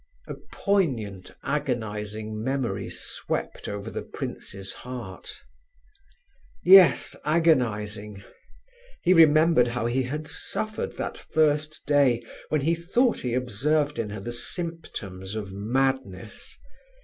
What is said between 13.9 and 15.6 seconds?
in her the symptoms of